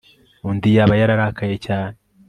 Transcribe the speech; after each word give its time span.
Undi 0.49 0.69
yaba 0.77 0.93
yararakaye 1.01 1.55
cyane 1.65 1.95